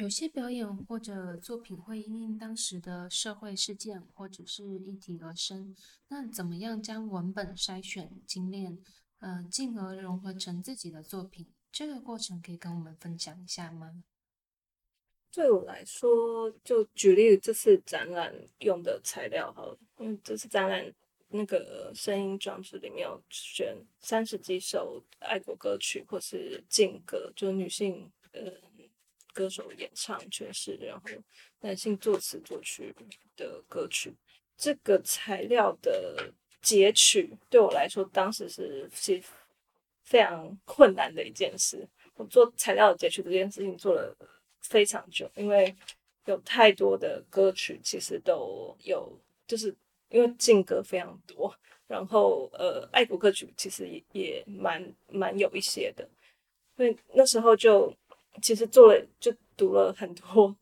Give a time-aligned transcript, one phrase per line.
[0.00, 5.76] 有些表演或者作品会因应当时的社会事件或者是议题而生。
[6.08, 8.78] 那怎么样将文本筛选、精炼，
[9.18, 11.46] 呃，进而融合成自己的作品？
[11.70, 14.02] 这个过程可以跟我们分享一下吗？
[15.30, 20.90] 对我来说，就举例这次展览用的材料好了，因为这次展览
[21.28, 28.50] 那个声音装置里面有选三十几首爱国歌曲，或是劲歌，就是女性呃。
[29.32, 31.08] 歌手演唱诠释，然后
[31.60, 32.94] 男性作词作曲
[33.36, 34.12] 的歌曲，
[34.56, 39.22] 这个材料的截取对我来说，当时是是
[40.04, 41.88] 非常困难的一件事。
[42.14, 44.16] 我做材料的截取这件事情做了
[44.60, 45.74] 非常久，因为
[46.26, 49.74] 有太多的歌曲其实都有，就是
[50.08, 51.54] 因为劲歌非常多，
[51.86, 56.08] 然后呃，爱国歌曲其实也也蛮蛮有一些的，
[56.76, 57.94] 所以那时候就。
[58.42, 60.56] 其实做了就读了很多，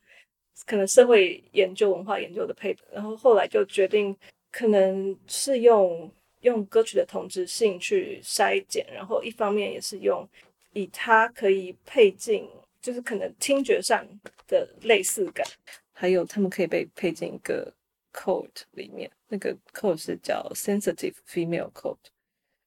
[0.67, 4.17] 可能社会研究、文化研究的 paper，然后后来就决定，
[4.51, 10.29] 可能是用用歌曲的同质性去筛检，然后一方面也是用
[10.73, 12.49] 以它可以配进，
[12.81, 14.07] 就是可能听觉上
[14.47, 15.47] 的类似感，
[15.93, 17.73] 还有他们可以被配进一个
[18.13, 21.97] code 里面，那个 code 是叫 sensitive female code，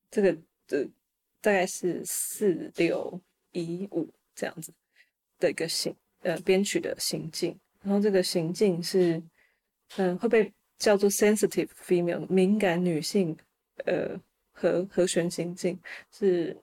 [0.09, 0.33] 这个
[0.67, 0.87] 的
[1.41, 3.19] 大概是四六
[3.51, 4.71] 一五这样子。
[5.41, 9.21] 的一个行呃编曲的行进，然后这个行进是
[9.97, 13.35] 嗯、会被叫做 sensitive female 敏感女性
[13.85, 14.17] 呃
[14.53, 15.77] 和和弦行进
[16.11, 16.55] 是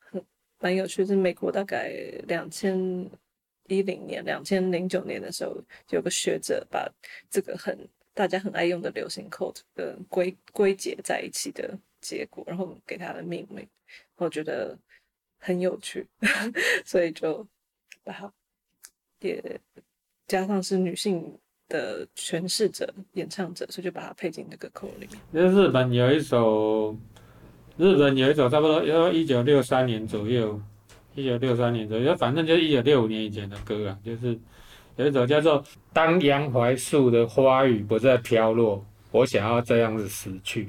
[0.00, 0.20] 很
[0.58, 1.90] 蛮有趣，是美国大概
[2.26, 2.76] 两千
[3.68, 6.90] 一零年两千零九年的时候，有个学者把
[7.30, 13.64] 这个很大家很爱用的流行 code 的归归结在一起的结果，然后给它的命名，
[14.16, 14.76] 我觉得
[15.38, 16.04] 很有趣，
[16.84, 17.46] 所以就。
[18.12, 18.32] 好，
[19.20, 19.60] 也
[20.28, 21.36] 加上是女性
[21.68, 25.20] 的诠释者、演唱者，所以就把它配进那个口里面。
[25.30, 26.96] 那日本有一首，
[27.76, 30.60] 日本有一首差不多要一九六三年左右，
[31.14, 34.38] 一九六三年左右，反正就是一九六五年以前的歌啊，就是
[34.96, 40.64] 有一首叫做《当杨槐树的花雨不再飘落，我想要这样子死去》。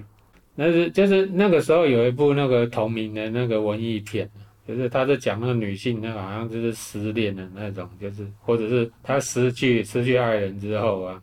[0.56, 4.30] 那是就是那个时候有一部那个同名的那个文艺片。
[4.68, 11.22] 就是他在讲那个女性，那个好像就是失恋的那种，就是或者是他失去失去爱人之后啊，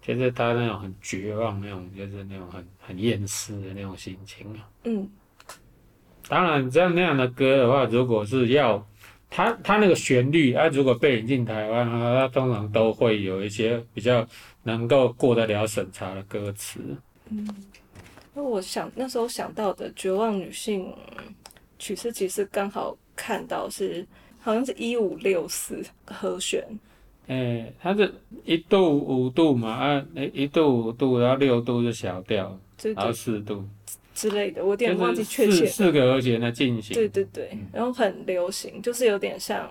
[0.00, 4.68] 就是他那种很绝望那种，就是那种很很厌世的那种心情啊。
[4.82, 5.08] 嗯，
[6.28, 8.84] 当然这样那样的歌的话，如果是要
[9.30, 14.26] 他他那个旋律，啊，如果被引进台湾啊，他通常都会有一些比较
[14.64, 16.80] 能够过得了审查的歌词。
[17.30, 17.48] 嗯，
[18.34, 20.92] 那我想那时候想到的绝望女性。
[21.82, 24.06] 曲式其实刚好看到是
[24.40, 26.64] 好像是一五六四和弦，
[27.26, 32.56] 诶、欸，它是一度五度嘛，啊，一度五度，然后六度是小调，
[32.94, 33.64] 然后四度
[34.14, 35.66] 之类的，我有点忘记确切。
[35.66, 39.68] 四个和弦的进行，对对对，然后很流行，就是有点像。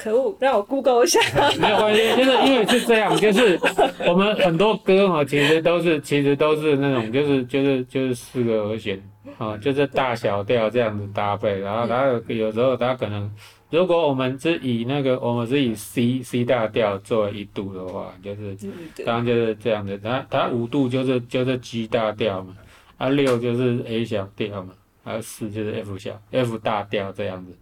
[0.00, 1.18] 可恶，让我 Google 一下。
[1.58, 3.58] 没有关系，就是因为是这样，就是
[4.06, 9.02] 我们很多歌哈，其实都是其实都是那种，就是就是就是四个和弦
[9.36, 13.30] 啊，就是大小调这样子搭配，然后它有时候它可能，
[13.70, 18.56] 如果我们是以那个我们是以 C C 大调作为一度的话，就是
[19.04, 22.54] 当然就是这样子，它它五度就是就是 G 大调嘛，
[22.96, 24.72] 啊六就是 A 小调嘛，
[25.04, 27.52] 啊四就是 F 小 F 大调这样子。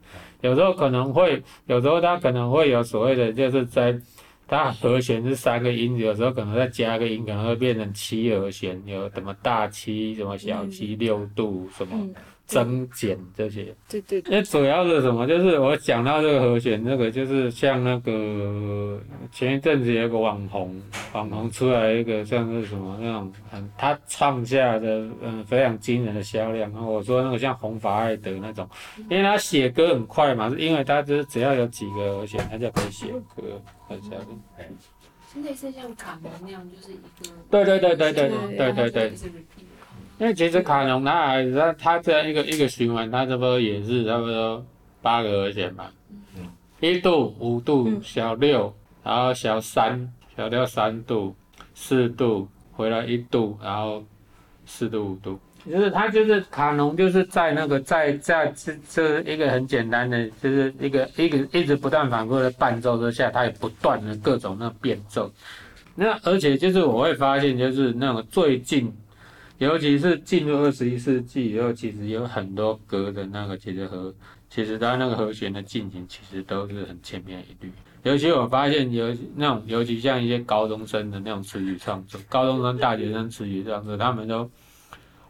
[0.42, 3.98] 有时候可能会，有时候它可能会有所谓的，就是在
[4.48, 12.08] 它和弦是三个音，有时候可能再加个音，可能会变成七和弦，有什么大七、什么小七、六度什么。
[12.46, 15.26] 增减这些，对对，那主要是什么？
[15.26, 19.00] 就是我讲到这个和弦，那个就是像那个
[19.32, 20.80] 前一阵子有个网红，
[21.12, 26.70] 网红出来一个像是什么那种很，他创下的嗯非常惊人的销量。
[26.70, 28.68] 然后我说那个像红发艾德那种，
[29.10, 34.12] 因为他写歌很快嘛，是因为他就是只要有几个和弦，他就可以写歌，很像。
[35.32, 37.02] 是类似像卡门那样，就是一个。
[37.50, 39.12] 对对对对对对对对。
[40.18, 44.64] 因为其实卡农它还它它这样一个一个循环，它这不也是差不多
[45.02, 45.84] 八个和弦嘛？
[46.80, 51.34] 一度、五度、小六，然后小三，小六三度，
[51.74, 54.02] 四度，回来一度，然后
[54.64, 55.38] 四度五度，
[55.70, 65.30] 就是它就是卡农就是在那个在在这这一个很简单的，就是一个一个一直不断反复的伴奏之下，它也不断的各种那变奏。
[65.94, 68.90] 那而且就是我会发现，就是那种最近。
[69.58, 74.14] 尤其是进入二十一世纪以后，其实有很多歌的那个其实和
[74.50, 77.72] 其实它那个和弦的进行，其实都是很千篇一律。
[78.02, 84.48] 尤其我发现有那种，尤其像一些高中生的那种词语创作，高中生、大学生词语创作，他们都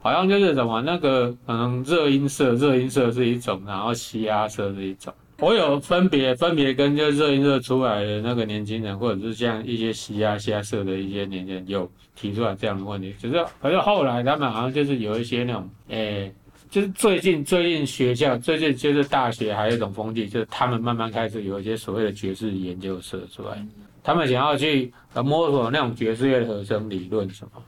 [0.01, 5.15] 好像就是什么那个可能热音色，热音色是一种，然后嘻哈色是一种。
[5.39, 16.33] 我有分别分别跟就热音社出来的那个年轻人，或者是像一些西亚西亚社的一些年轻人，有提出来这样的问题，只是可是后来他们好像就是有一些那种，诶、
[16.71, 23.63] 就是最近最近学校最近就是大学还有一种风气，就是他们慢慢开始有一些所谓的爵士研究社出来，
[24.03, 27.63] 他们想要去呃摸索那种爵士乐的和声理论什么。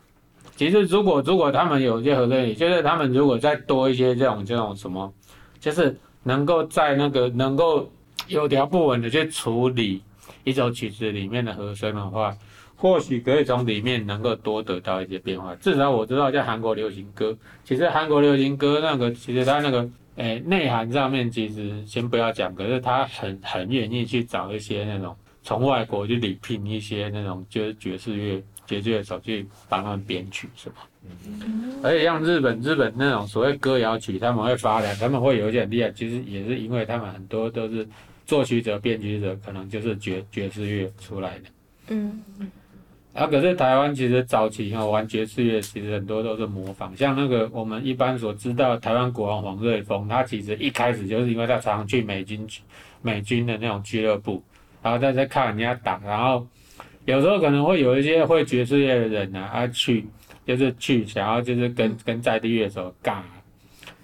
[0.57, 5.13] 其实如果如果他们有一些和声理，就是他们如果再多一些这种这种什么，
[5.61, 5.95] 就是
[6.29, 7.91] 能够在那个能够
[8.27, 10.03] 有条不紊的去处理
[10.45, 12.37] 一首曲子里面的和声的话。
[12.81, 15.53] 或许可以从里面能够多得到一些变化。
[15.57, 30.87] 至少我知道，在韩国流行歌，其实韩国流行歌那个，其实它那个，诶、内涵上面其实先不要讲，可是他很很愿意去找一些那种从外国去礼聘一些那种就是爵士乐爵士乐手去帮他们编曲，是吧？
[31.27, 31.81] 嗯。
[31.83, 37.89] 而且像日本日本那种所谓歌谣曲，他们会发展，他们会有一点厉害，其实也是因为他们很多都是
[38.27, 41.45] 作曲者、编曲者，可能就是爵爵士乐出来的。
[41.89, 42.23] 嗯。
[43.15, 52.47] 啊，可是台湾其实早期哈玩爵士乐，其实很多都是模仿，像那个我们一般所知道台湾国王黄瑞丰，他其实一开始就是因为他常常去美军
[53.03, 54.41] 美军的那种俱乐部，
[54.83, 56.47] 然后在在看人家打，然后
[57.09, 60.07] 有时候可能会有一些会爵士乐的人呢，啊去
[60.45, 63.23] 就是去想要就是跟跟在地乐手尬，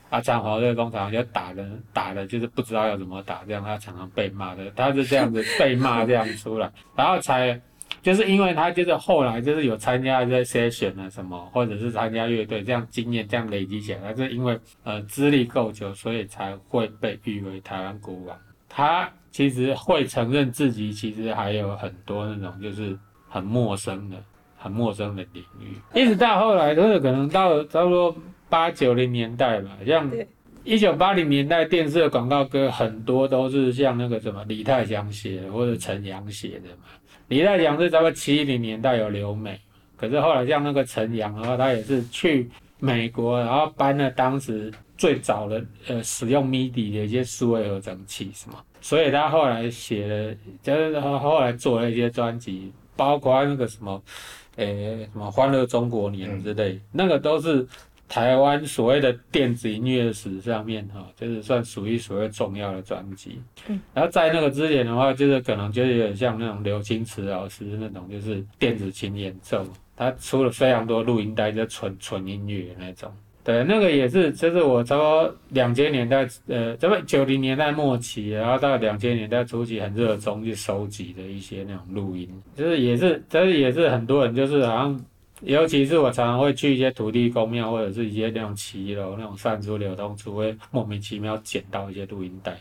[0.09, 7.61] 啊唱黄瑞丰常就打的打的就是不知道要怎么打，这样他常常被骂的，他是这样子被骂这样出来， 然后才。
[8.03, 18.39] 就是因为他就是后来就是有参加这些选啊什么，或者是参加乐队，这样经验这样累积起来，他是因为呃资历够久，所以才会被誉为台湾国王。
[18.69, 22.97] 他其实会承认自己其实还有很多那种就是
[23.29, 24.17] 很陌生的、
[24.57, 28.15] 很陌生的领域，一直到后来就是可能到差不多
[28.49, 30.09] 八九零年代吧，像
[30.63, 36.85] 一九八零年代电视的广告歌很多都是像那个什么李泰祥写的或者陈阳写的嘛。
[37.27, 39.61] 李泰祥是差不多七零年代有留美，
[39.97, 42.49] 可是后来像那个陈阳的话，他也是去
[42.79, 48.63] 美国，然后搬了当时最早的呃使用 MIDI 的一些数位合成器，是吗？
[48.85, 54.03] 所以他后来写了，就是他后来做了一些专辑，包括那个什么，
[54.57, 57.67] 诶、欸、什么欢乐中国年之类，那个都是。
[58.07, 63.41] 台湾所谓的电子音乐史上面，哈，就是算数一数二重要的专辑。
[63.67, 69.67] 嗯，然后在那个之前的话，就是可能就是有点像那种刘清池老师那种，就是电子琴演奏，
[69.97, 73.11] 他出了非常多录音带，就纯纯音乐那种。
[73.45, 85.05] 对，那个也是，就是我差不多两千年代，呃，这个九零年代末期，然后到两千年代初期，很热衷去收集的一些那种录音，就是也是，但是也是很多人就是好像。
[85.41, 92.57] 尤其是我常常会去一些土地公庙，或者是一些那种骑楼、那种散出流通处，会莫名其妙捡到一些录音带。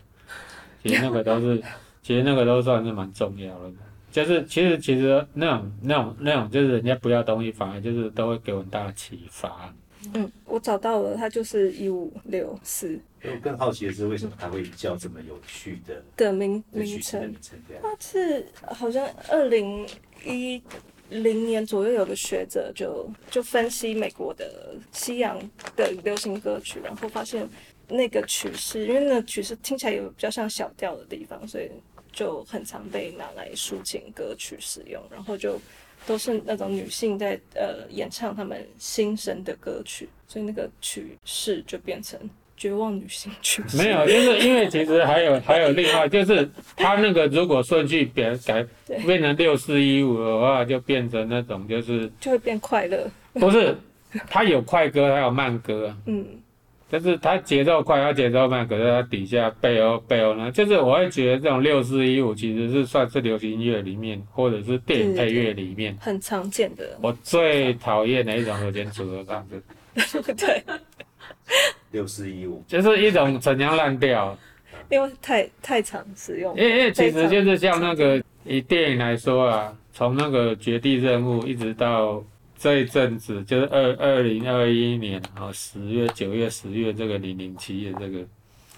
[0.82, 1.62] 其实那个都是，
[2.02, 3.72] 其实那个都算是蛮重要的。
[4.12, 9.74] 就是其实其实那种那种那种，就是人家不要东西，反而就是都会给我很大的启发。
[10.14, 13.00] 嗯，我找到了，它就是一五六四。
[13.24, 17.34] 我更好奇的是，为什么它会叫这么有趣的的名名称？
[17.82, 19.88] 它是好像二零
[20.26, 20.62] 一。
[21.10, 25.38] 零年左右，有个学者就就分析美国的西洋
[25.75, 27.48] 的流行歌曲，然后发现
[27.88, 31.70] 那个曲式，因为那曲式听起来有比较像小调的地方，所以
[32.12, 35.00] 就很常被拿来抒情歌曲使用。
[35.12, 35.60] 然后就
[36.05, 42.19] 都是那种女性在呃演唱她们心声的歌曲，所以那个曲式就变成。
[42.55, 48.65] 绝望女性曲没有，就是因为其实还有 还有另外，就是他那个如果顺序变改
[49.05, 53.10] 变成六四一五的话，就变成那种就是就会变快乐。
[53.33, 53.75] 不是，
[54.29, 55.93] 他有快歌，还有慢歌。
[56.05, 56.25] 嗯，
[56.94, 66.96] 就是它节奏快，它节奏慢，可是它底下背后背后呢，就是我会觉得这种六四一五其实是算是流行音乐里面或者是电影配乐里面很常见的。
[67.02, 70.22] 我最讨厌的一种和弦组合方式。
[70.38, 70.64] 对。
[71.90, 74.38] 六四一五就是一种陈腔滥调，
[74.92, 76.56] 因为太太常使用。
[76.56, 82.24] 因为因为其实就是像那个以电影来说啊，从那个绝地任务一直到
[82.63, 88.25] 这一阵子，就是二二零二一年啊十月九月十月这个零零七的这个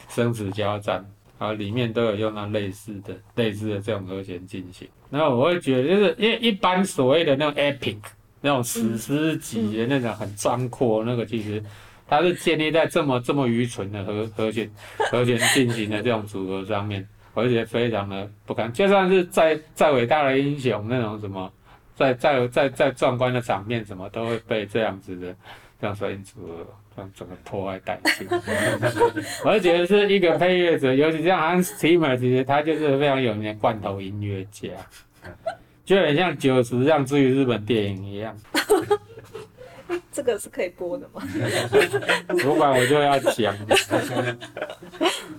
[0.10, 1.06] 生死交战
[1.38, 4.88] 啊，里面都有用到类似的类似的这种和弦进行。
[5.12, 7.98] 那我会觉得，就是因为一般所谓的那种 epic
[8.42, 11.63] 那种史诗级的那种很壮阔，那个其实。
[12.08, 14.70] 它是建立在这么这么愚蠢的和和弦
[15.12, 18.72] 和弦进行的这种组合上面，我就觉得非常的不堪。
[18.74, 21.51] 就算是再再伟大的英雄，那种什么，
[21.96, 25.36] 再再再再壮观的场面，什么都会被这样子的
[25.80, 28.28] 这样说音组合让整个破坏殆尽。
[29.44, 34.70] 我就觉得是一个配乐者，尤其像 Hans Zimmer，其实他就是非常有名的罐头音乐家，
[35.86, 38.36] 就很像九十让之于日本电影一样。
[40.12, 41.22] 这个是可以播的吗？
[42.40, 43.56] 主管我就要讲。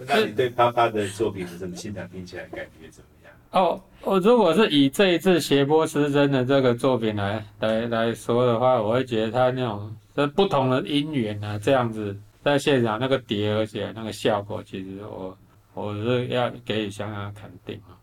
[0.06, 3.15] 那你对啪啪的作品是什么现场听起来感觉怎么样？
[3.56, 15.38] 哦，我如果是以这一次斜波失真的这个作品来来来说的话，我会觉得他那种这不同的音源啊，这样子在现场那个叠合起来那个效果，其实我
[15.72, 17.96] 我是要给予相当肯定啊。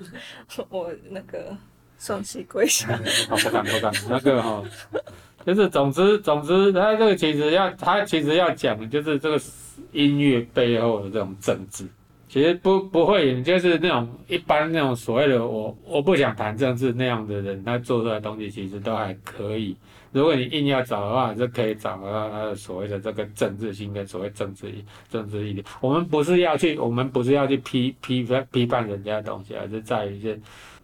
[0.70, 1.54] 我那个
[1.98, 2.88] 双膝跪下。
[3.28, 4.64] 哦，不敢不敢，那个哈、哦。
[5.44, 9.38] 就是总之总之，他这个其实要他其实要讲的就是这个
[9.92, 11.84] 音乐背后的这种政治，
[12.30, 19.76] 其实不不会，就是那种一般那种所谓的我我不想谈政治那样的人，他做出来东西其实都还可以。
[20.12, 24.72] 如果你硬要找的话，就可以找到他的所谓的这个政治性跟所谓政治
[25.10, 25.64] 政治意义。
[25.80, 30.38] 我们不是要去，我们不是要去批批判批判人家的东西，而是在于一些，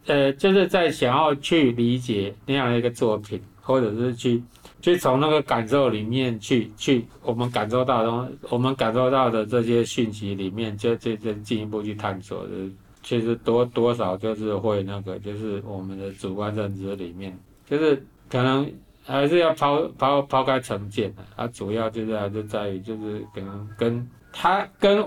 [0.07, 3.41] 呃，就是在想要去理解那样的一个作品。
[3.67, 4.41] 或者是去
[4.81, 17.37] 去从那个感受里面去去我们感受到的东西，我们感受到的这些讯息里面，就就就进一步去探索就是，其实多多少就是会那个，就是我们的主观认知里面，
[17.69, 18.71] 就是可能
[19.03, 25.03] 还是要抛抛抛开成见的，它主要就是还是在于就是可能跟他跟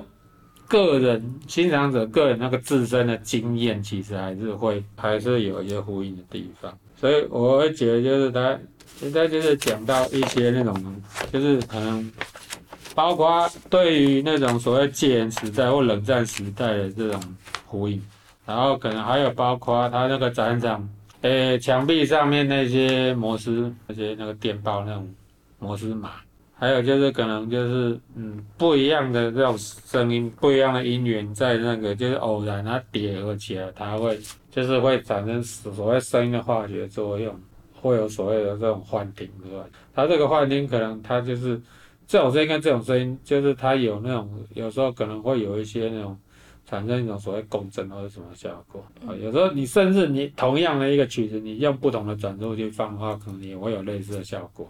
[0.71, 6.73] 个人欣赏者个人那个自身的经验，其实还是会还是有一些呼应的地方。
[6.97, 8.57] 所以我会觉得，就是他
[9.01, 12.09] 现在就是讲到一些那种，就是可能
[12.95, 17.21] 包括对于那种所谓戒严时代或冷战时代的这种
[17.67, 18.01] 呼应，
[18.47, 20.89] 然后可能还有包括他那个展场，
[21.23, 25.13] 诶，墙壁上面那些摩斯那些那个电报那种
[25.59, 26.13] 摩斯码，
[26.61, 34.17] 还有就是可能就是嗯不一样的这种声音，不一样的音源在那个就是偶然它叠合起来，它会。
[34.53, 37.33] 就是会产生所谓声音的化学作用，
[37.81, 39.65] 会有所谓的这种幻听，对吧？
[39.95, 41.63] 它这个幻听可能它就是
[42.05, 46.19] 这种声音跟这种声音，就是它有那种有时候可能会有一些那种
[46.67, 49.15] 产生一种所谓共振或者什么效果啊。
[49.15, 54.69] 有时候你甚至你同样的一个曲子，你用不同的转速去放的话，可能也会有类似的效果。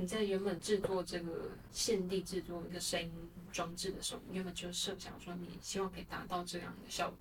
[0.00, 3.10] 你在原本制作这个限定制作一个声音
[3.52, 7.16] 装置的时候，原本就设想说你希望可以达到这样的效果。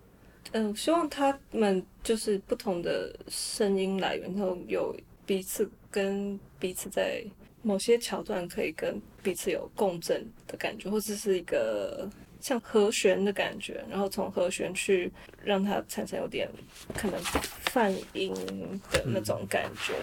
[0.53, 4.95] 嗯，希望他们就是不同的声音来源，然后有
[5.25, 7.21] 彼此跟彼此在
[7.61, 12.09] 某些桥段可以跟彼此有共振的感觉，或者是一个
[12.39, 15.11] 像和弦的感觉，然后从和弦去
[15.43, 16.49] 让它产生有点
[16.95, 18.33] 可能泛音
[18.91, 19.93] 的那种感觉。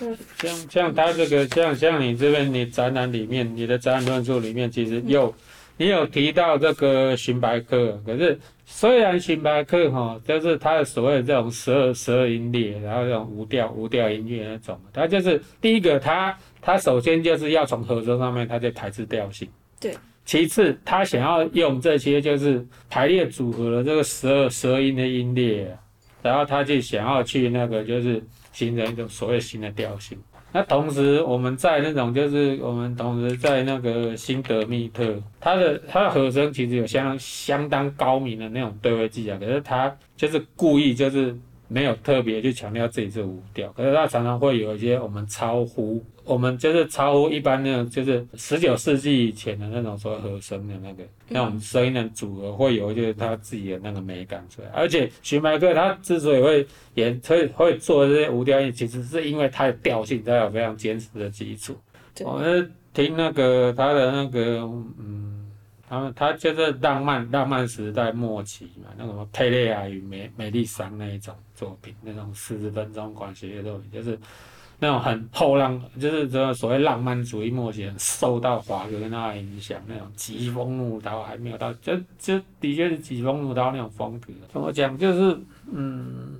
[0.00, 5.28] 嗯，像像他这个，像像你这边你展览里面，你的展览论述里面，其实有。
[5.28, 5.34] 嗯
[5.76, 19.48] 你有提到这个荀白克，可是虽然荀白克哈，就是他的所谓的这种十二十二音列，然后这种无调无调音乐那种，他就是第一个，他他首先就是要从和声上面，他就排斥调性。
[19.80, 19.96] 对。
[20.24, 25.76] 其次，他想要用这些就是排列组合的这个十二十二音的音列，
[26.22, 30.18] 然后他就想要去那个就是形成一种所谓新的调性。
[30.50, 41.36] 那同时，我们在那种就是我们同时在那个辛德密特，他的他的和声其实有相当相当高明的那种对位技巧，可是他就是故意就是
[41.68, 46.02] 没有特别去强调自己是五调，可是他常常会有一些我们超乎。
[46.24, 54.68] 我们就是超乎一般那种，就是十九世纪以前的那种说和声的那个那种声音的组合，会有就是他自己的那个美感出来。
[54.68, 61.76] 而且徐白克他之所以会演，会会做这些无调音，其实是因为他的调性，他有非常坚实的基础。
[62.20, 64.60] 我们听那个他的那个，
[64.98, 65.50] 嗯，
[65.86, 74.18] 他们他就是浪漫浪漫时代末期嘛，那个什么佩列亚与美美丽桑那一种作品，那种四十分钟管弦乐作品，就是。
[74.84, 84.30] 那种很后浪，就是这个所谓浪漫主义末期，受到华格纳影响，那种疾风怒涛还没有到，这这的确是疾风怒涛那种风格。
[84.52, 84.98] 怎么讲？
[84.98, 85.38] 就是
[85.72, 86.34] 嗯，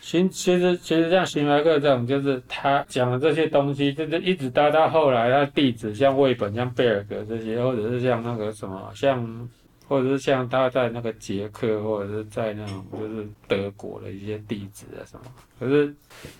[0.00, 9.48] 其其实其实像荀白克这种，就是他讲的这些东西，就是一直到到后来，他弟子像魏本、像贝尔格这些，或者是像那个什么像。
[9.88, 15.26] 或者是像他在那个捷克，或者是在那种就是德国的一些地址啊什么。
[15.58, 15.94] 可是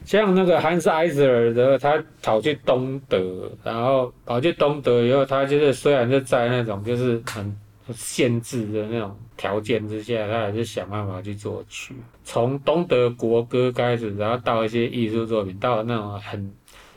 [0.04, 7.56] 像那个汉斯艾舍尔的，他跑去东德，然后跑去东德以后，他就是虽然是在那种就是很
[7.92, 11.94] 限制的那种条件之下，他还是想办法去作曲。
[12.24, 16.52] 从东德国歌开始，然后到一些艺术作品，到那种很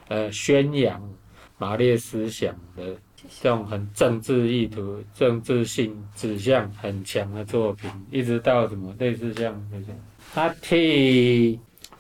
[0.08, 1.00] 呃宣扬
[1.60, 2.96] 马列思想的
[3.42, 9.96] 这种很政治意图、政治性指向很强的作品，一直到什么类似像那种
[10.34, 11.60] 他替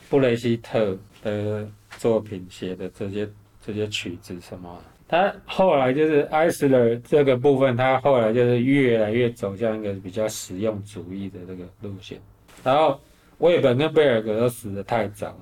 [0.10, 3.30] 布雷希特的作品写的这些
[3.66, 4.82] 这些曲子什么。
[5.08, 12.22] 他后来就是艾斯勒这个部分，他后来就是越来越走向一个比较实用主义的这个路线。
[12.64, 13.00] 然后
[13.40, 15.36] 魏本跟贝尔格都死得太早，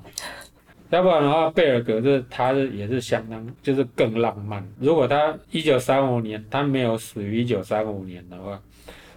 [0.90, 4.66] 要不然的话，贝尔格是他是也是相当就是更浪漫。
[4.80, 8.62] 如果他一九三五年他没有死于一九三五年的话，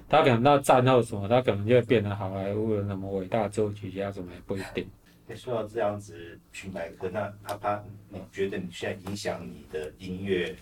[0.09, 4.87] 他可能到战后什么，他可能就会变成好莱坞的什么伟大作曲家什么也不一定。
[5.37, 10.53] 说到这样子，荀白克，那啪啪，你觉得你现在影响你的音乐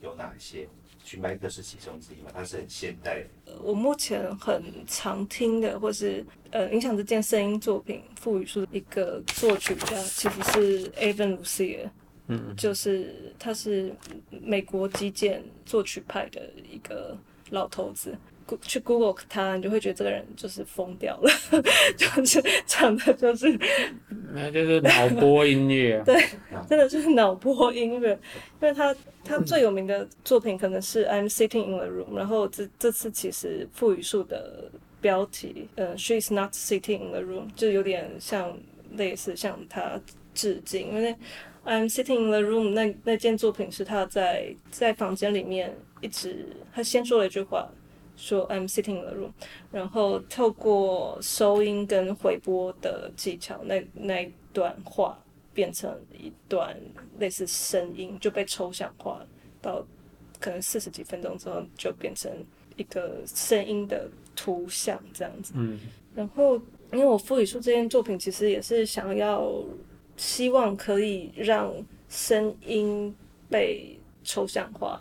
[0.00, 0.68] 有哪些？
[1.06, 2.32] 荀白克是其中之一嘛？
[2.34, 3.52] 他是很现代的。
[3.62, 11.88] 我目前很常听的，或是呃影响这件声音作品赋予出的一个作曲家，其实是 Evan Lucier，
[12.26, 13.94] 嗯，就是他是
[14.30, 17.16] 美国击剑作曲派的一个
[17.50, 18.18] 老头子。
[18.62, 21.30] 去 Google 他，你就会觉得这个人就是疯掉了，
[21.96, 23.58] 就是唱的就是，
[24.32, 26.00] 那就是脑波音乐。
[26.06, 26.14] 对，
[26.68, 28.18] 真的就是脑波音乐。
[28.60, 38.56] 因为他他最有名的作品可能是 I'm Sitting in the Room，然后这这次其实傅语树的标题，呃，She's not sitting in the room，就有点像
[38.92, 40.00] 类似向他
[40.34, 41.16] 致敬，因为
[41.64, 47.68] I'm Sitting in the Room 那那件作品是他在在房间里面一直，他先说了一句话。
[48.16, 49.32] 说 I'm sitting in the room，
[49.70, 56.76] 然后透过收音跟回播的技巧，那那一段话变成一段
[57.18, 59.24] 类似声音，就被抽象化
[59.60, 59.86] 到
[60.40, 62.32] 可能四十几分钟之后，就变成
[62.76, 65.52] 一个声音的图像这样子。
[65.54, 65.78] 嗯，
[66.14, 66.56] 然后
[66.92, 69.52] 因为我赋予出这件作品，其实也是想要
[70.16, 71.72] 希望可以让
[72.08, 73.14] 声音
[73.50, 75.00] 被抽象化，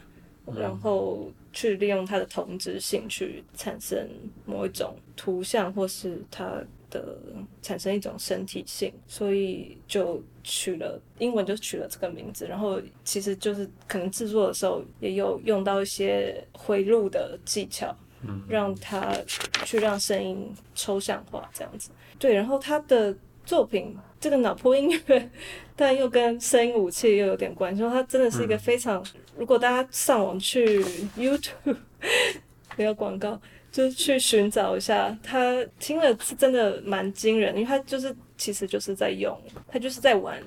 [0.54, 1.32] 然后。
[1.56, 4.08] 去利用它的同质性去产生
[4.46, 7.18] 某一种图像，或是它的
[7.62, 12.46] 产生一种身体性，所以就取了英文就取了这个名字。
[12.46, 17.96] 然后其实就是可能制作的时候也有用到一些回路的技巧，
[18.28, 19.16] 嗯，让它
[19.64, 21.90] 去让声音抽象化这样子。
[22.20, 23.16] 对，然后他的
[23.46, 25.32] 作品这个脑波音乐，
[25.74, 29.02] 但又跟声音武器又有点关系，说它真的是一个非常。
[29.38, 30.84] 如果大家上网去
[31.18, 31.76] YouTube，
[32.78, 33.40] 没有广告，
[33.72, 40.42] 就是去寻找一下，他听了是真的蛮惊人，因为他就是其实就是在用，他就是在玩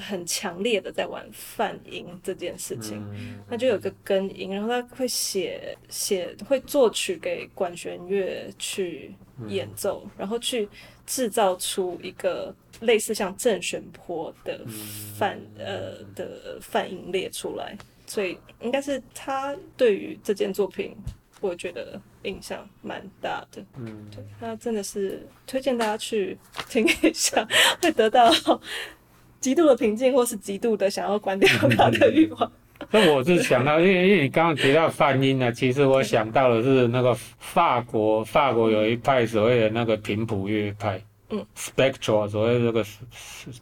[0.00, 3.02] 很强烈的在玩泛音这件事情，
[3.48, 9.14] 他就有个根音，然后他会写写会作曲给管弦乐去
[9.46, 10.68] 演奏，然后去
[11.06, 14.64] 制造出一个类似像正弦波的
[15.18, 17.76] 泛呃的泛音列出来。
[18.06, 20.94] 所以应该是他对于这件作品，
[21.40, 23.64] 我觉得印象蛮大的。
[23.78, 26.38] 嗯，对，他真的是推荐大家去
[26.68, 27.46] 听一下，
[27.82, 28.30] 会得到
[29.40, 32.52] 极度的平静，或是极度的想要关掉他的欲望。
[32.90, 41.00] 那我是想到，因为因为你刚刚提到泛音呢，其实我想到的是那个法国，法国有一派所谓的那个频谱乐派。
[41.30, 42.84] 嗯，spectral 所谓这个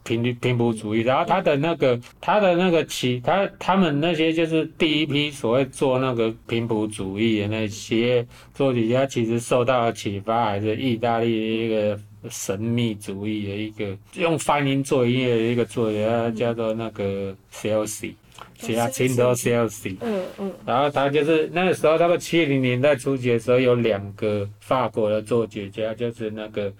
[0.03, 11.99] 频率频谱主义，然后他的那个他的那个其他他们那些就是第一批所谓做那个频谱主义的那些作曲家，其实受到的启发还是意大利的一个
[12.29, 18.13] 神秘主义的一个用泛音做音乐的一个作曲家，叫做那个 Scelsi，
[18.59, 26.71] 其他青岛 Scelsi，嗯嗯，然后他就是那个时候，他们七零年代初期的时候，有两个法国的作曲家，就是那个。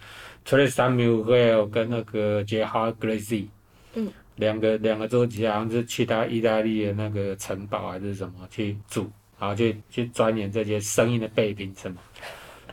[0.46, 3.48] Tristan Murail 跟那个 Gerhard Grisi，
[3.96, 11.98] 嗯，两个两个周期好像是去他意大利的那个城堡还是什么去住，然后去去钻研这些声音的背景什么，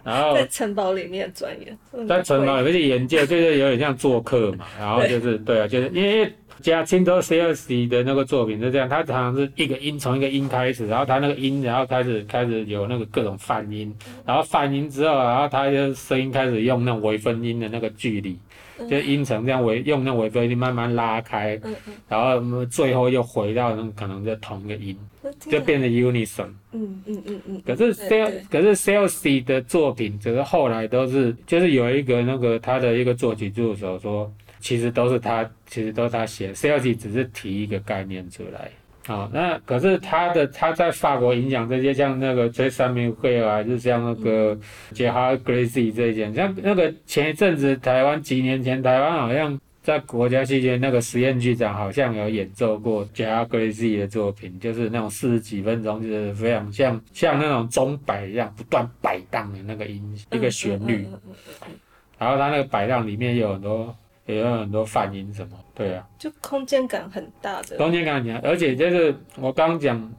[0.05, 5.61] 然后在城堡里面钻研，在城堡里面去研究，就是有点像做客嘛，然后就是，对。
[5.61, 6.33] 啊，就是因为。
[6.63, 13.95] 加 Giacinto Scelsi 的那个作品是这样，他常常是一个音从一个音开始，然后他那个音，然后开始开始有那个各种泛音，
[14.25, 18.39] 然后泛音之后，然后他就声音开始用那种微分音的那个距离，
[18.89, 21.61] 就音程这样微用那微分音慢慢拉开，
[22.09, 24.97] 然后最后又回到那可能就同一个音，
[25.41, 26.49] 就变成 unison。
[26.73, 27.63] 嗯嗯嗯嗯。
[27.67, 34.33] 可是 Cel 可是 Scelsi 的作品，只是后来都是就是有一个那个他的一个作曲助手说。
[34.61, 38.71] 其实都是他，其实都是他写，Scelsi 只是提一个概念出来，
[39.07, 44.57] 啊、哦，那可是他的他在法国影响这些，像那个 J.Sammy Hale 还是像那个
[44.93, 61.09] Gerhard Gracie 这一件，像那个前一阵子台湾几年前台湾好像在国家期间那个实验剧场好像有演奏过 Gerhard Gracie 的作品，就是那种四十几分钟，就是非常像像那种钟摆一样不断摆荡的那个音一个旋律，
[62.19, 63.97] 然后他那个摆荡里面有很多。
[64.35, 70.13] 也有很多泛音什么，对啊，就空间感很大的，空间感很强，而且就是我刚讲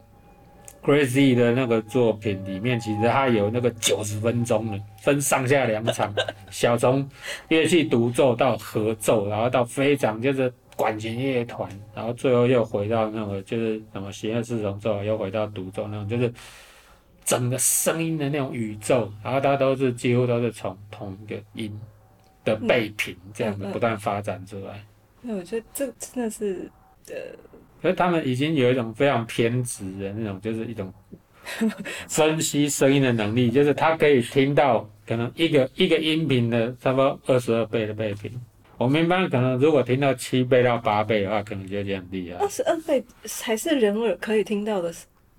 [0.83, 6.13] Gracie 的那个作品里面，其实它有那个九十分钟的，分上下两场，
[6.49, 7.07] 小从
[7.49, 16.33] 乐器独奏到合奏，然后到非常就是管弦乐团，然后最后又回到那个就是什么弦乐四重奏，又回到独奏那种，就是
[17.23, 21.79] 整个声音的那种宇宙，然后它都是几乎都是从同一个音。
[22.43, 24.83] 的倍频这样的不断发展出来，
[25.21, 26.69] 那、我觉得这真的是
[27.09, 27.15] 呃，
[27.81, 30.91] 可是他们已经有一种非常偏执的那种，就是一种
[32.09, 38.31] 分析声音的能力，就是他可以听到可能一个一个音频的差不多二十二倍的倍频。
[38.77, 42.37] 我们一般可能如果听到七倍到八倍的话，可能就有点厉害。
[42.37, 44.91] 二十二倍才是人耳可以听到的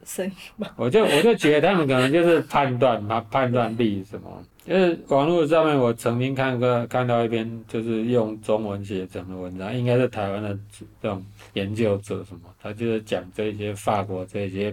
[0.05, 0.73] 声音吧？
[0.77, 4.45] 我就我就觉得他们可能就是判断嘛，判断力什么。
[4.65, 10.57] 就是网络上面，我曾经看过看到一篇，就是用中文写成的文章，应该是台湾的
[11.01, 14.73] 这种研究者什么，他就是讲这些法国这些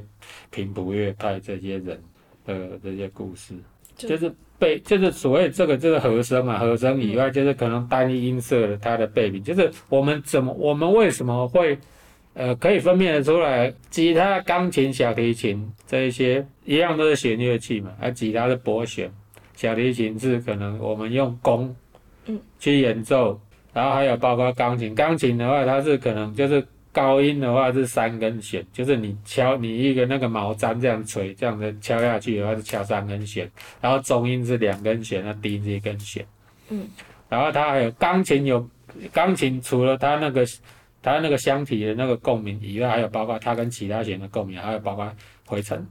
[0.52, 2.00] 频谱乐派这些人
[2.46, 3.56] 的这些故事，
[3.96, 11.76] 就是被就是所谓这个就是和声嘛，和声以外就是可能单一音色的它的背景，就是我们怎么我们为什么会
[12.36, 19.12] 呃可以分辨得出来，吉他、钢琴、小提琴这一些一样都是弦乐器嘛，而吉他是拨弦。
[19.60, 21.76] 小提琴是可能我们用弓，
[22.28, 23.38] 嗯，去演奏，
[23.74, 36.26] 然后还有包括钢琴，钢琴的话它是可能就是高音的话是三根弦，就是你敲你一个那个毛毡这样锤，这样的敲下去的话是敲三根弦，然后中音是两根弦，那低音是一根弦，
[36.70, 36.88] 嗯，
[37.28, 38.66] 然后它还有钢琴有
[39.12, 40.46] 钢琴除了它那个
[41.02, 45.12] 它那个箱体的那个共鸣以外，还有包括它跟其他弦的共鸣，还有包括
[45.46, 45.86] 回程。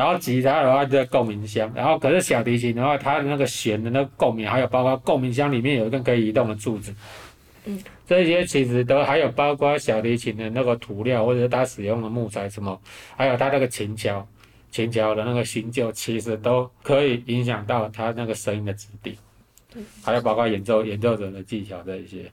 [0.00, 6.94] 然后吉他的话就在共鸣箱，然后可是小提琴的话，它的那个弦的那个共鸣，还有包括共鸣箱里面有一根可以移动的柱子，
[7.66, 12.80] 嗯，这些其实都还有包括小提琴的那个涂料，或者是它使用的木材什么，
[13.14, 14.26] 还有它那个琴桥，
[14.70, 19.18] 琴桥的那个新旧，其实都可以影响到它那个声音的质地，
[19.70, 22.32] 对，还有包括演奏演奏者的技巧这一些。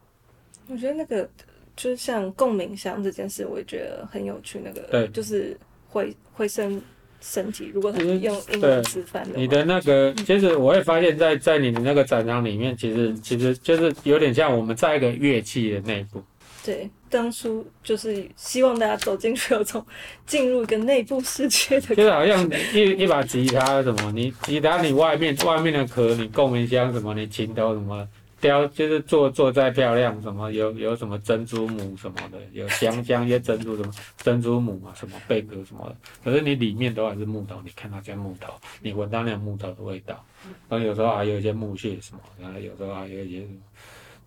[0.70, 1.30] 我觉得那个
[1.76, 4.58] 就是像共鸣箱这件事，我也觉得很有趣。
[4.64, 6.82] 那个对，就是回回声。
[7.20, 16.22] 身体，如果他用英文吃饭的，你的那个，其实我会发现，在在你的那个展场里面，其实其实就是有点像我们在一个乐器的内部。
[16.64, 19.86] 对，当初就是希望大家走进去，有种
[20.26, 28.06] 进入一个内部世界的，就是好像一一把吉他什么，你吉他你外面外面的壳，你共鸣箱什么，你琴头什么。
[28.40, 35.96] 雕就是做做再漂亮，什么有有什么珍珠母什么的，有镶镶一些珍珠什么珍珠母啊，什么贝壳什么的。
[36.24, 40.24] 可是你里面都还是木头，你看到这木头，你闻到那个木头的味道。
[40.70, 43.48] 然后有时候还有一些木屑什么，然后有时候还有一些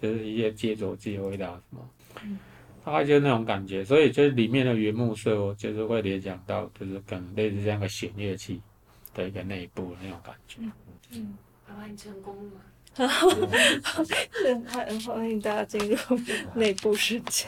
[0.01, 2.39] 就是一些接着剂的味道什么，
[2.85, 3.85] 大概就是那种感觉。
[3.85, 8.61] 所以就是里面的原木色，我就是会联想到，就是可能类似这样一个弦乐器
[9.15, 10.61] 的一个内部的那种感觉。
[11.13, 12.53] 嗯，好，你成功了。
[12.97, 13.31] 然后，
[14.67, 15.97] 欢欢迎大家进入
[16.55, 17.47] 内部世界。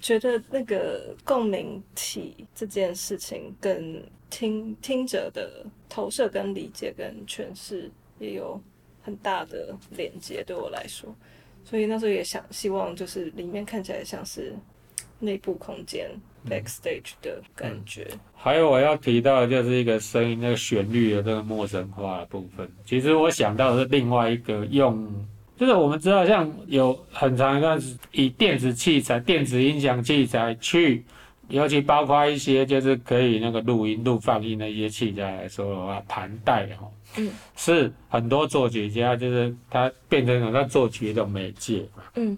[0.00, 8.60] 觉得那个共鸣体这件事情，跟听听者的投射、跟理解、跟诠释也有
[9.02, 10.44] 很大的连接。
[10.44, 11.12] 对我来说，
[11.64, 14.54] 所以那时候也想希望，就是里面看起来像是
[15.18, 16.08] 内部空间。
[16.48, 22.68] Backstage 的感觉，嗯，还有我要提到的就是一个声音那个旋律的这个陌生化的部分。
[22.84, 25.08] 其实我想到的是另外一个用，
[25.56, 31.04] 就是我们知道像有很长一段时以电子器材、电子音响器材去，
[31.48, 42.36] 尤其包括一些就是可以那个录音、录放音的一些器材来说的话，盘带哈，嗯，是很多作曲家就是他变成了他作曲的一种媒介嘛，嗯。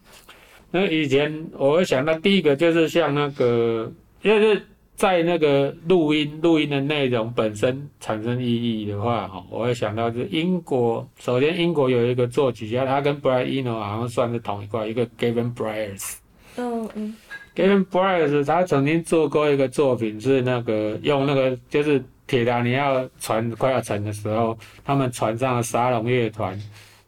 [0.73, 11.09] 那以前我会想到第一个就是像那个，就是在那个录音录音的内容本身产生意义的话，哈，我会想到是英国。
[11.19, 16.17] 首先，英国有一个作曲家，他跟 Brian Eno 好像算是同一块，一个 Gavin Bryars。
[16.57, 17.17] 嗯嗯。
[17.57, 26.61] Gavin Bryars 他曾经做过一个作品，是那个用那个就是铁达尼号船快要沉的时候，他们船上的沙龙乐团。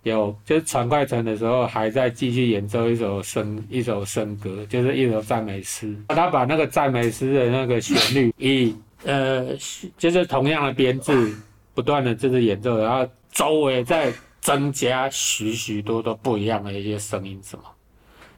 [0.03, 5.97] 有就是传快船的时候，还在继续演奏一首圣一首圣歌，就是一首赞美诗。
[6.09, 9.57] 他把那个赞美诗的那个旋律以呃，
[9.97, 11.35] 就是同样的编制，
[11.75, 17.65] 不断的就是演奏，然后周围再增加许许多多不一样的一些声音，什么，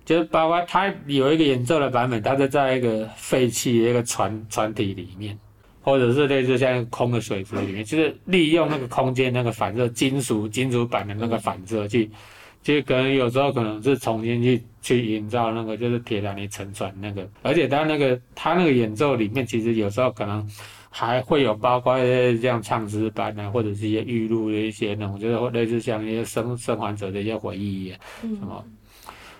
[0.05, 5.39] 就是包括他有一个演奏的版本，他是在一个废弃的一个船船体里面。
[5.85, 12.11] 或者是类似像空的水池里面，就是利用那个空间那个反射，金属金属板的那个反射去，
[12.63, 20.49] 就可能有时候可能是重新去去营造那个就是铁达尼沉船那个，而且他那个他那个演奏里面，其实有时候可能
[20.89, 28.65] 还会有包括一些像唱诗班啊，或者是一些预录的一些那种，就是类似像一些生生还者的一些回忆啊什么。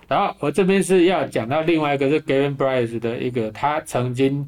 [0.07, 4.47] 然后我这边是要讲到另外一个是 Gavin Bryce 的一个，他曾经。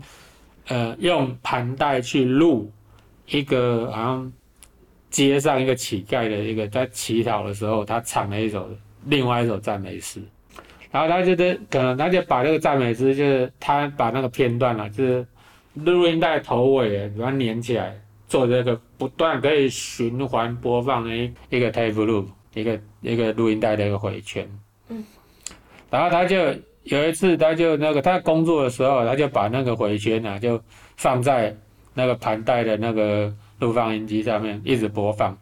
[0.69, 2.69] 呃，用盘带去录
[3.27, 4.33] 一个好像
[5.11, 8.69] 街上一个乞丐的一个在乞讨的时候，他唱了一首
[9.05, 10.21] 另外一首赞美诗，
[10.91, 15.27] 然后他就是可能他就把这个赞美诗，就是他把那个片段啊，就是
[15.75, 24.49] 录音带头尾把它连起来，做这个不断可以循环播放的一一个 tape loop，一个一个录音带的一个回圈，
[24.89, 25.05] 嗯，
[25.91, 26.37] 然后他就。
[26.87, 30.61] 有一次，他就那个他工作的时候，他就把那个回圈啊，就
[30.97, 31.55] 放在
[31.95, 35.37] 那个盘带的那个录放音机上面，一直播放。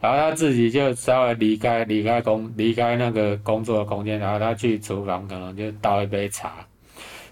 [0.00, 6.52] 然后他自己就稍微离开离开工离开那个工作的空间，然后他去厨房，可能就倒一杯茶。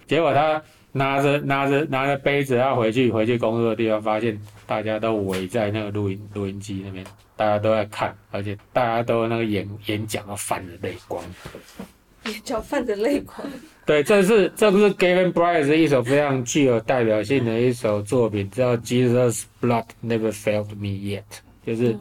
[0.07, 0.61] 结果他
[0.93, 11.21] 拿着 拿着拿着杯子要回去回去工作的地方，发现大家都围在那个录音录音机那边，大家都在看，而且大家都那个眼眼角都泛着泪光。
[12.25, 13.39] 眼角泛着泪光。
[13.85, 21.23] 对，这是这不是 Gavin Bryce 一首非常具有代表性的一首作品，叫 Jesus Blood Never Failed Me Yet，
[21.65, 21.97] 就是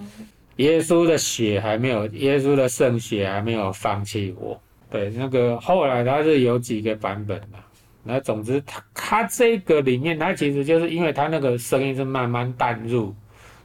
[0.58, 4.60] 耶稣的血还没有，耶稣的圣血还没有放弃我。
[4.88, 7.58] 对，那个后来它是有几个版本的，
[8.04, 13.12] 那总之它它这个里面，它其实就是因为它那个声音是慢慢淡入，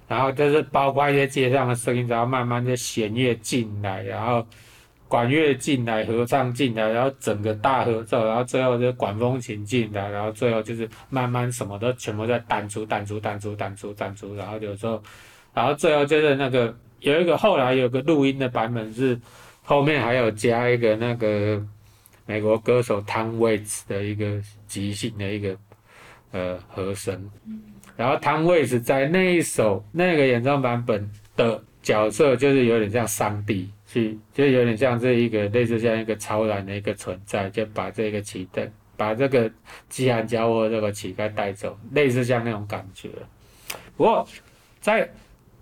[0.07, 4.43] 然后就是包括一些街上的声音，然后慢慢的弦乐进来，然后。
[5.07, 15.01] 管乐进来，合唱进来，然后整个大合奏，然后最后就管风琴进来，然后最后就是慢慢什么都全部在淡出、淡出、淡出、淡出、淡出，然后有时候，
[15.53, 19.17] 然后最后就是那个有一个后来有个录音的版本是
[19.63, 21.65] 后面还有加一个那个
[22.25, 25.57] 美国歌手 Tom Waits 的一个即兴的一个
[26.31, 27.31] 呃和声，
[27.95, 33.71] 然后 Tom Waits 在那一首那个演唱版本的角色就是有点像上帝。
[33.87, 39.49] 去就有点像这一个类似像一个超然的一个存在，就把这个乞丐，把这个
[39.87, 43.07] 饥寒交迫这个乞丐带走，类似像那种感觉。
[43.95, 44.27] 不过
[44.81, 45.09] 在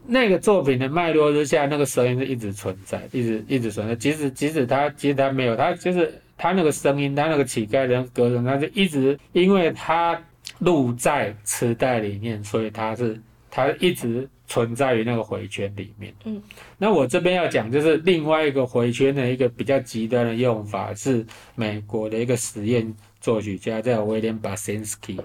[0.07, 3.95] 那个作品的脉络之下，那个声音是一直存在，一直一直存在。
[3.95, 10.19] 即使即使他其实他没有，他就是他那个声音，他那个乞丐的歌声，他就一直因为他
[10.59, 14.27] 录在磁带里面，所以他是他一直。
[14.47, 16.13] 存在于那个回圈里面。
[16.25, 16.41] 嗯，
[16.77, 25.19] 那我这边要讲就是另外一个回圈的一个比较极端的用法，是美国的一个实验作曲家叫威廉巴辛斯基。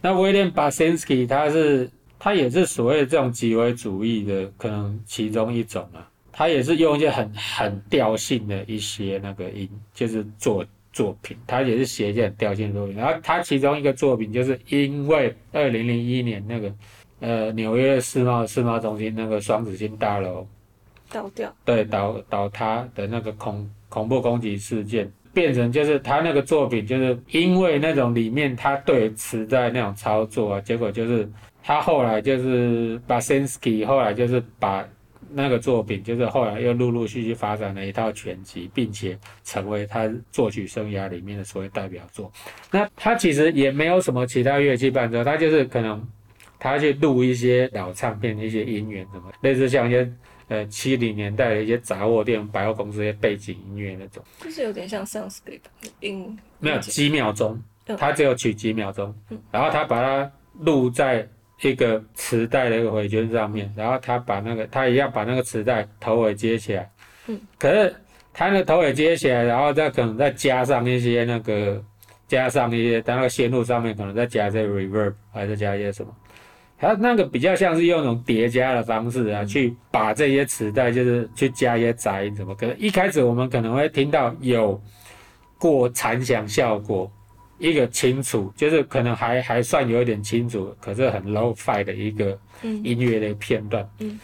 [0.00, 12.96] 那威廉巴辛斯基他是他也是所谓的这种极为主义的可能其中一种啊，他也是用一些很很调性的一些那个音，就是作作品，他也是写一些很调性的作品。
[12.96, 16.72] 然后他其中一个作品就是因为二零零一年那个。
[17.18, 20.46] 呃，纽约世贸世贸中心那个双子星大楼
[21.10, 31.26] 倒掉，对，倒倒塌的那个恐恐怖攻击事件，变成就是他那个作品，就是因为那种里面他对磁带那种操作啊，结果就是
[31.62, 34.86] 他后来就是把 Sinsky 后来就是把
[35.30, 42.30] 那个作品，就是后来又陆陆续续发展了一套全集，并且成为他作曲生涯里面的所谓代表作。
[42.70, 46.06] 那他其实也没有什么其他乐器伴奏，他就是可能。
[46.66, 50.12] 他去录一些老唱片的一些音源，什么类似像一些
[50.48, 55.60] 呃七零年代的一些杂货店、百货公司一些背景音乐那种，就是有点像 soundscape
[56.00, 57.62] 音，没有几秒钟，
[57.96, 59.14] 他只有取几秒钟，
[59.52, 60.28] 然后他把它
[60.60, 61.26] 录在
[61.62, 66.90] 一个磁带的一个回圈上面，然后他把那个他一样把那个磁带头尾接起来，
[67.28, 67.94] 嗯，可是
[68.32, 71.80] 他那个头尾接起来，然后再可能再加上一些那个
[72.26, 76.12] 加上一些，他那个线路上面可能再加一些 reverb，还是加一些什么。
[76.78, 82.54] 它那个比较像是用那种叠加的方式啊，去把这些磁带就是去加一些杂音什么。
[82.54, 84.80] 可能一开始我们可能会听到有
[85.58, 87.10] 过残响效果，
[87.58, 93.88] 一个清楚，就是可能还还算有一点清楚，可是很 low-fi 的一个音乐的片段。
[94.00, 94.18] 嗯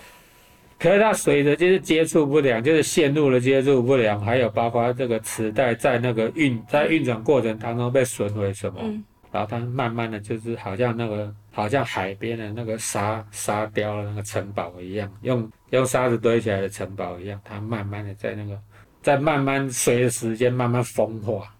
[0.78, 18.58] 可是它随着就是接触不良，就是线路的接触不良，还有包括这个磁带在那个运在运转过程当中被损毁什么，嗯然后它慢慢的就是好像那个好像海边的那个沙沙雕的那个城堡一样，用用沙子堆起来的城堡一样，它慢慢的在那个
[19.02, 21.54] 在慢慢随着时间慢慢风化。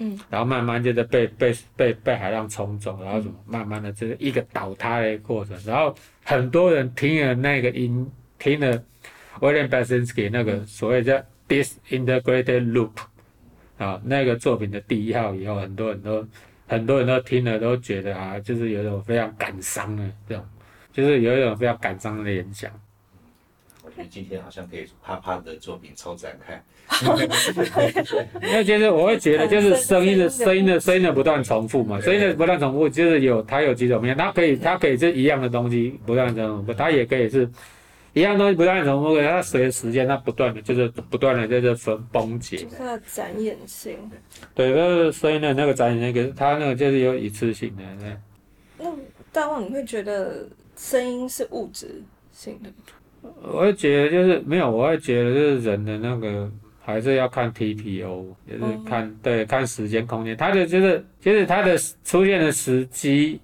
[0.00, 8.80] 嗯，然后慢慢就在被被被被海浪冲走，然后怎么慢慢的就是一个倒塌的一个过程，然后很多人听了那个音，听了
[9.40, 12.92] William Basinski 那个所谓叫 Disintegrated Loop
[13.76, 16.24] 啊那个作品的第一号以后，很多人都
[16.68, 20.44] 很多人都听了都觉得啊，就是有一种非常感伤的这种，
[20.92, 22.70] 就是有一种非常感伤的联想。
[23.82, 26.62] 我觉得今天好像可以啪啪的作品超展开。
[28.42, 37.48] 因为其实我会觉得，就是声音的 声音的声音的不断重复嘛，声音的不断重复，就是有它有几种面，它可以它可以是一样的东西不断重复，它也可以是
[38.18, 42.68] 一样东西不断重复，它随着时间它不断的就是不断的在这分崩解就。
[42.68, 43.96] 是它的展演性。
[44.54, 47.82] 对，那个声音的那个展演那个，它那个就是有一次性的。
[48.00, 48.16] 对
[48.78, 48.92] 那
[49.32, 52.02] 大旺，你会觉得声音是物质
[52.32, 52.70] 性的？
[53.42, 56.50] 我会觉得就是没有，我会觉得就是人的那个
[56.80, 63.40] 还是要看 TPO，就是看、对看时间空间，它的就是就是它的出现的时机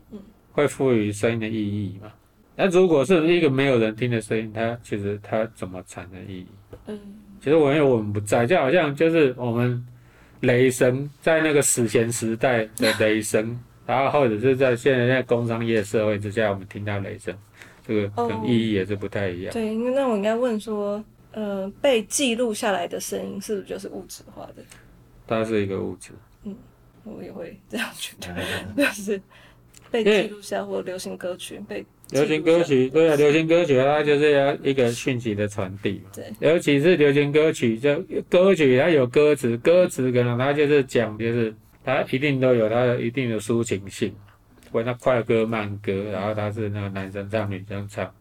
[0.52, 2.10] 会赋予声音的意义嘛。
[2.56, 6.46] 那如果是一个没有人听的声音，它其实它怎么产生意义？
[6.86, 6.98] 嗯，
[7.40, 9.84] 其实我因为我们不在，就好像就是我们
[10.40, 17.34] 雷声在那个史前时代的雷声，然后或者是在现在在工商业社会之下，我们听到雷声，
[17.86, 19.52] 这个跟意义也是不太一样。
[19.52, 24.62] 对，因为那我应该问说，呃，被记录下来的声音是不是就是物质化的？
[25.26, 26.12] 它是一个物质。
[26.44, 26.54] 嗯
[27.04, 28.34] 我也会这样觉得，
[28.74, 29.20] 就是
[29.90, 36.10] 被记录下或流行歌曲被流行歌曲，对啊，流行歌曲它就是要一个讯息的传递嘛。
[36.14, 44.14] 对，尤其是流行歌曲，就歌曲它有歌词，歌词可能它就是讲，就是它一定都有它的一定的抒情性，
[44.66, 48.14] 不管它快歌慢歌，然后它是那个男生唱女生唱，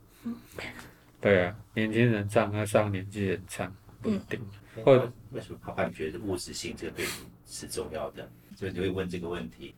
[1.21, 4.39] 对啊，年轻人唱，那上年纪人唱，不一定。
[4.83, 7.11] 或者为什么啪啪你觉得物质性这个对你
[7.45, 8.27] 是重要的？
[8.55, 9.75] 所以你会问这个问题。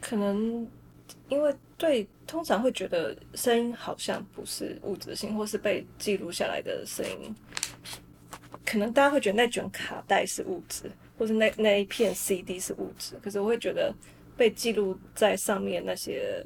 [0.00, 0.64] 可能
[1.28, 7.34] 因为对，通常会觉得声音好像不是物质性，或是被记录下来的声音，
[8.64, 13.16] 可能大家会觉得那卷卡带是物质，或是那那一片 CD 是物质。
[13.22, 13.92] 可是我会觉得
[14.36, 16.44] 被记录在上面那些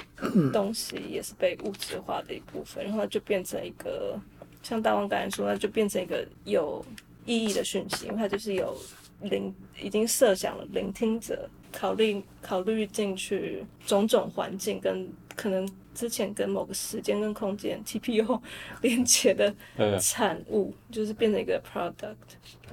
[0.52, 4.18] 东西也是被物质化的一部分，然后就变成一个
[4.62, 6.84] 像大王刚才说，那就变成一个有
[7.26, 8.76] 意义的讯息，因为它就是有
[9.20, 11.48] 聆已经设想了聆听者。
[11.76, 18.40] 考虑考虑进去种种环境跟可能之前跟某个时间跟空间 TPO
[18.82, 19.52] 连接的
[19.98, 22.14] 产物，就是变成一个 product。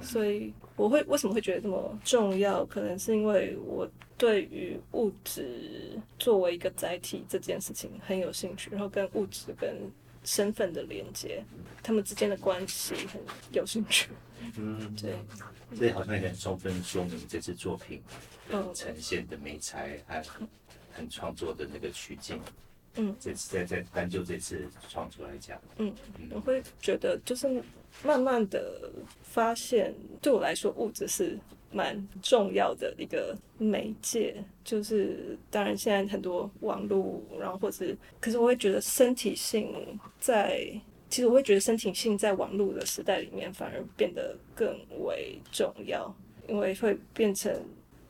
[0.00, 2.64] 所以我会为什么会觉得这么重要？
[2.64, 9.76] 可能是因为我对于物质作为一个载体这件事情很有兴趣，然后跟物质跟
[10.22, 11.44] 身份的连接，
[11.82, 14.08] 他们之间的关系很有兴趣。
[14.56, 15.14] 嗯，对。
[15.78, 18.02] 这好像也很充分说明这次作品
[18.74, 20.22] 呈现的美材和
[20.92, 22.38] 很创作的那个取径。
[22.96, 25.94] 嗯，这次在在单就这次创作来讲，嗯，
[26.30, 27.62] 我会觉得就是
[28.04, 28.90] 慢慢的
[29.22, 31.38] 发现，对我来说物质是
[31.70, 34.44] 蛮重要的一个媒介。
[34.62, 40.78] 就是当然现在很多网络，然后或是，可是我会觉得身体性在。
[41.12, 46.10] 其实我会觉得身体性在网络的时代里面反而变得更为重要，
[46.48, 47.54] 因为会变成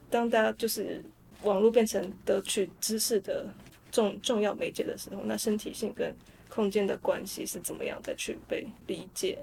[0.08, 1.02] 当大家就是
[1.42, 3.52] 网络变成得取知识的
[3.90, 6.14] 重重要媒介的时候，那身体性跟
[6.48, 9.36] 空间的关系是怎么样再去被理解？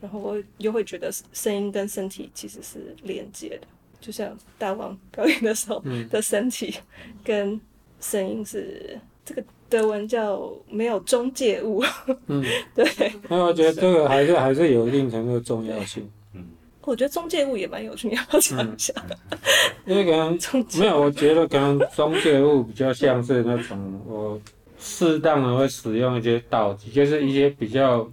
[0.00, 3.68] 然后我又会觉得声音跟身体其实是连接的，
[4.00, 6.74] 就像大王表演的时候的身体
[7.22, 7.60] 跟
[8.00, 9.44] 声音是这个。
[9.74, 11.82] 德文叫没有中介物，
[12.28, 12.86] 嗯， 对。
[13.28, 16.08] 那我觉得这个还是还是有一定程度的重要性。
[16.32, 16.46] 嗯，
[16.82, 18.94] 我觉得中介物也蛮有趣，要讲一下。
[19.84, 20.38] 因为可能
[20.78, 24.40] 没有，我觉得可能中介物比较像是那种我
[24.78, 28.08] 适当的会使用一些道具，就是一些比较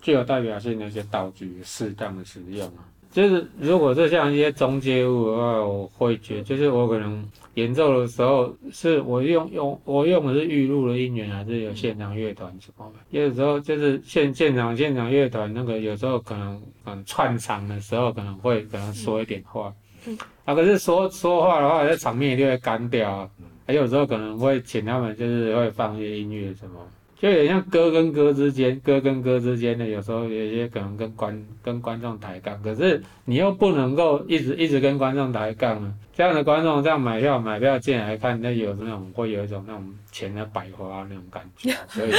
[0.00, 2.88] 具有代表性的一些道具，适当的使用啊。
[3.12, 7.22] 就是如果是像一些中介物的话，我会觉得就是我可能
[7.54, 12.98] 演奏的时候，是我用用我用的是预录的音源，还是有现场乐团什么的？
[13.10, 19.72] 有时候就是现现场现场乐团那个有时候可能嗯串场的时候可能会可能说一点话，
[20.06, 23.30] 嗯，啊可是说说话的话，在场面一定会干掉啊。
[23.66, 26.80] 还有时候可能会请他们就是会放一些音乐什么，
[27.22, 35.94] 就有点像歌跟歌之间，歌跟歌之间的，有时候有些可能跟观跟观众抬杠，可是你又不能够一直一直跟观众抬杠啊。
[36.12, 42.10] 这样的观众这样买票买票进来看，那有那种会有一种那种钱的百花那种感觉，所以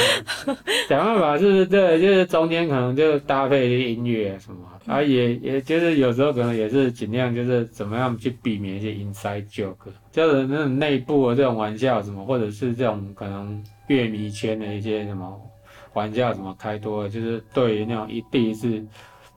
[0.88, 13.62] 想办法是对，就是中间可能就搭配一些音乐什么，啊也也就是有时候可能也是尽量就是怎么样去避免一些 inside joke，就是那种内部的这种玩笑什么，或者是这种可能。
[13.86, 15.40] 乐迷圈的一些什么
[15.92, 18.84] 玩家什么开多了，就是对于那种一第一次、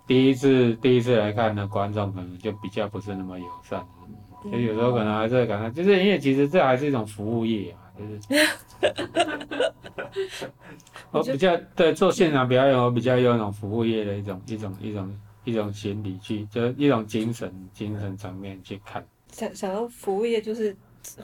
[0.07, 3.85] 第一次、第一次来看的观众，可能就比较不是那么友善。
[4.51, 8.19] 就有时候可能还是会感到，就是因为其实这还是一种服务业啊，就是
[11.11, 19.05] 我比较对做现场表演，我比较用那种服务业的一种一种一种一种心理去，就是一种精神精神层面去看。
[19.31, 20.75] 想想到服务业就是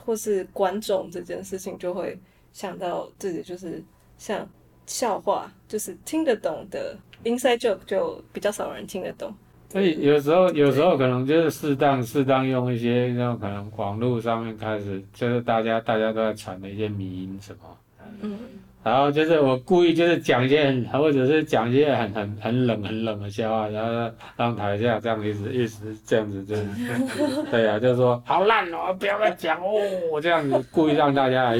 [0.04, 2.18] 或是观众这件事情，就会。
[2.54, 3.82] 想到自己就是
[4.16, 4.48] 像
[4.86, 9.34] 笑话，就是听得懂的 inside joke 就比较少人听得懂。
[9.68, 17.76] 所以有时候有时候可能就是适当适当用一些那种可能网络上面开始就是大家大家都在传的一些迷音什么，
[18.20, 18.38] 嗯，
[18.84, 26.64] 然后就是我故意就是讲一些很或者是讲一些很很很冷很冷的笑话，然后让台下这样一直一直这样子就是
[27.50, 29.72] 对啊，就是说好烂哦，不要再讲哦，
[30.12, 31.58] 我这样子故意让大家来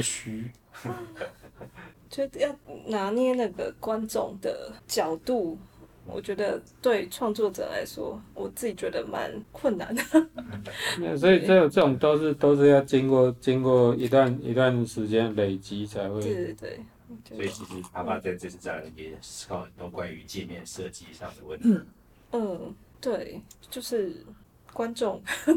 [0.85, 0.91] 嘘。
[2.07, 2.55] 就要
[2.85, 5.57] 拿捏那个观众的角度，
[6.05, 10.03] 我觉得对创作者来说，我自己觉得蛮困难的。
[11.17, 16.21] 所以这种这种都是都是要经过经过一段一段时间累积才会。
[16.21, 16.79] 对对对。
[17.27, 21.77] 所以其实阿爸在这次展览也思考很多关于界面设计上的问题。
[22.31, 24.15] 嗯，对，就是。
[24.75, 25.21] 观众，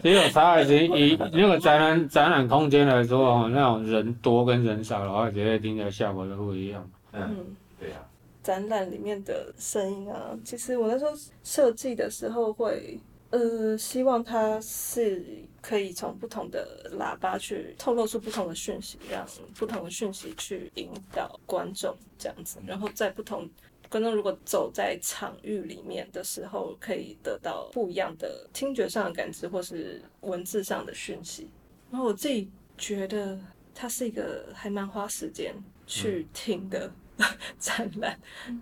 [0.00, 0.86] 其实有差异。
[0.86, 6.88] 以那个展览展览空间来说，那种人多跟人少的话，觉得听起来效果都不一样。
[7.12, 7.44] 嗯，
[7.80, 8.06] 对呀、啊。
[8.40, 11.10] 展览里面的声音啊，其实我那时候
[11.42, 12.98] 设计的时候会，
[13.30, 15.26] 呃，希望它是
[15.60, 19.26] 可以从不同的喇叭去透露出不同的讯息，让
[19.58, 23.50] 不同的讯息去引导观众这样子，然后在不同。
[23.90, 31.50] 观众如果走在场域里面的时候，可以得到不一样的听觉上的感知，或是文字上的讯息。
[31.90, 33.38] 然后我自己觉得
[33.74, 35.54] 它是一个还蛮花时间
[35.86, 36.90] 去听的
[37.58, 38.18] 展览，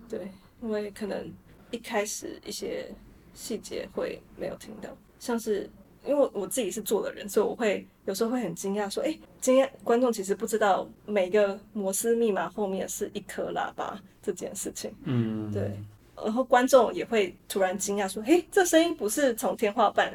[0.09, 1.31] 对，因为可能
[1.69, 2.91] 一开始一些
[3.35, 5.69] 细节会没有听到，像是。
[6.05, 15.77] 因为我自己是做的人，所以我会有时候会很惊讶，说：“哎，今天观众其实不知道每个摩斯密码后面是一颗喇叭这件事情。”嗯，对。
[16.21, 20.13] 然后观众也会突然惊讶说：“嘿，这声音不是从天花板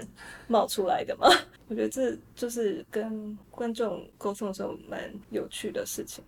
[0.49, 1.29] 冒出来的吗？”
[1.69, 6.23] 我觉得这就是跟观众沟通的时候蛮有趣的事情。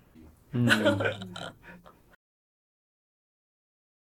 [0.53, 0.67] 嗯，